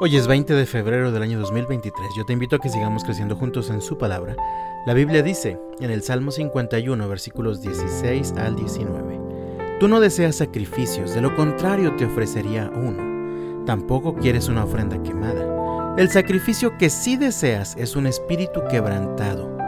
[0.00, 2.10] Hoy es 20 de febrero del año 2023.
[2.16, 4.36] Yo te invito a que sigamos creciendo juntos en su palabra.
[4.86, 9.20] La Biblia dice en el Salmo 51, versículos 16 al 19,
[9.80, 13.64] Tú no deseas sacrificios, de lo contrario te ofrecería uno.
[13.66, 15.96] Tampoco quieres una ofrenda quemada.
[15.98, 19.58] El sacrificio que sí deseas es un espíritu quebrantado.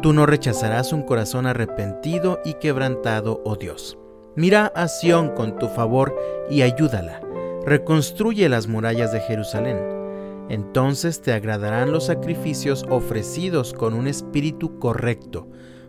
[0.00, 3.98] Tú no rechazarás un corazón arrepentido y quebrantado, oh Dios.
[4.34, 6.16] Mira a Sión con tu favor
[6.50, 7.23] y ayúdala
[7.66, 9.78] reconstruye las murallas de Jerusalén.
[10.48, 15.48] Entonces te agradarán los sacrificios ofrecidos con un espíritu correcto,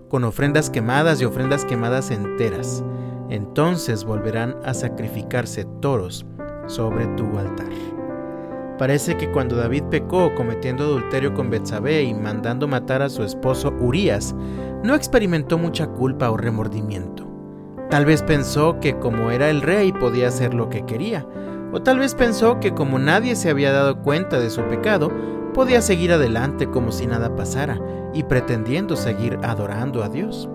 [0.09, 2.83] con ofrendas quemadas y ofrendas quemadas enteras.
[3.29, 6.25] Entonces volverán a sacrificarse toros
[6.67, 7.67] sobre tu altar.
[8.77, 13.73] Parece que cuando David pecó cometiendo adulterio con Betsabé y mandando matar a su esposo
[13.79, 14.35] Urías,
[14.83, 17.25] no experimentó mucha culpa o remordimiento.
[17.89, 21.25] Tal vez pensó que como era el rey podía hacer lo que quería,
[21.75, 25.11] o tal vez pensó que como nadie se había dado cuenta de su pecado,
[25.53, 27.81] podía seguir adelante como si nada pasara
[28.13, 30.47] y pretendiendo seguir adorando a Dios.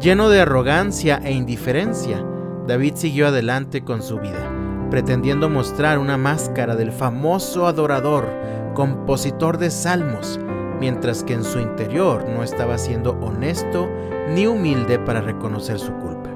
[0.00, 2.26] Lleno de arrogancia e indiferencia,
[2.66, 4.50] David siguió adelante con su vida,
[4.90, 8.26] pretendiendo mostrar una máscara del famoso adorador,
[8.74, 10.40] compositor de salmos,
[10.80, 13.88] mientras que en su interior no estaba siendo honesto
[14.34, 16.30] ni humilde para reconocer su culpa.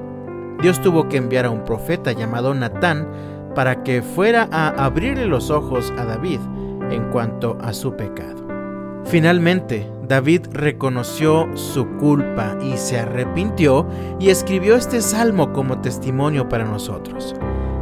[0.61, 5.49] Dios tuvo que enviar a un profeta llamado Natán para que fuera a abrirle los
[5.49, 6.39] ojos a David
[6.89, 8.43] en cuanto a su pecado.
[9.05, 13.87] Finalmente, David reconoció su culpa y se arrepintió
[14.19, 17.35] y escribió este salmo como testimonio para nosotros.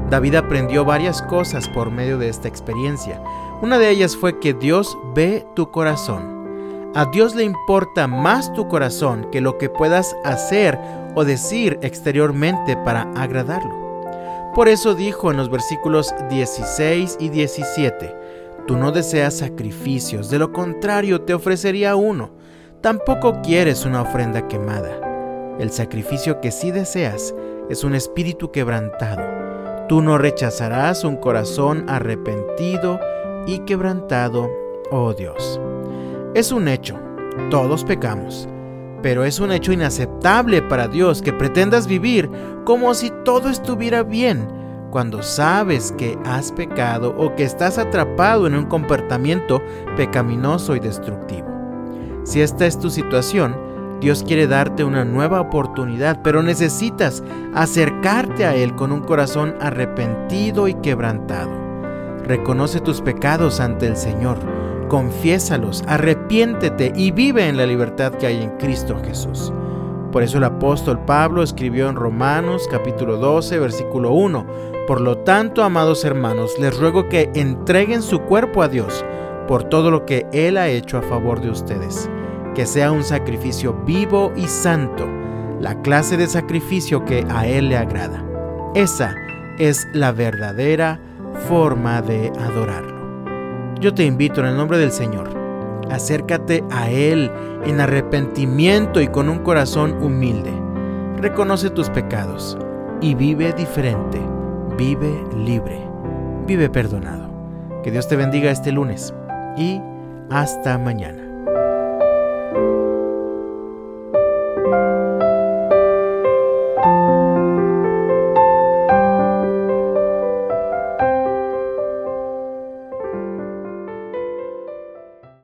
[0.10, 3.22] David aprendió varias cosas por medio de esta experiencia.
[3.62, 6.42] Una de ellas fue que Dios ve tu corazón.
[6.94, 10.78] A Dios le importa más tu corazón que lo que puedas hacer
[11.16, 13.81] o decir exteriormente para agradarlo.
[14.54, 18.16] Por eso dijo en los versículos 16 y 17,
[18.68, 22.32] Tú no deseas sacrificios, de lo contrario te ofrecería uno.
[22.82, 25.56] Tampoco quieres una ofrenda quemada.
[25.58, 27.34] El sacrificio que sí deseas
[27.70, 29.88] es un espíritu quebrantado.
[29.88, 33.00] Tú no rechazarás un corazón arrepentido
[33.48, 34.50] y quebrantado,
[34.92, 35.62] oh Dios.
[36.34, 37.00] Es un hecho,
[37.50, 38.48] todos pecamos
[39.02, 42.30] pero es un hecho inaceptable para Dios que pretendas vivir
[42.66, 44.48] como si todo estuviera bien
[44.92, 49.62] cuando sabes que has pecado o que estás atrapado en un comportamiento
[49.96, 51.48] pecaminoso y destructivo.
[52.24, 53.56] Si esta es tu situación,
[54.02, 57.24] Dios quiere darte una nueva oportunidad, pero necesitas
[57.54, 61.52] acercarte a Él con un corazón arrepentido y quebrantado.
[62.26, 68.44] Reconoce tus pecados ante el Señor confiésalos, arrepiéntete y vive en la libertad que hay
[68.44, 69.54] en Cristo Jesús.
[70.12, 74.46] Por eso el apóstol Pablo escribió en Romanos capítulo 12 versículo 1,
[74.88, 79.06] Por lo tanto, amados hermanos, les ruego que entreguen su cuerpo a Dios
[79.48, 82.10] por todo lo que Él ha hecho a favor de ustedes,
[82.54, 85.08] que sea un sacrificio vivo y santo,
[85.62, 88.26] la clase de sacrificio que a Él le agrada.
[88.76, 89.16] Esa
[89.58, 91.00] es la verdadera
[91.48, 92.91] forma de adorarlo.
[93.82, 95.28] Yo te invito en el nombre del Señor,
[95.90, 97.32] acércate a Él
[97.66, 100.54] en arrepentimiento y con un corazón humilde.
[101.18, 102.60] Reconoce tus pecados
[103.02, 104.22] y vive diferente,
[104.78, 105.82] vive libre,
[106.46, 107.32] vive perdonado.
[107.84, 109.16] Que Dios te bendiga este lunes
[109.58, 109.82] y
[110.30, 111.31] hasta mañana.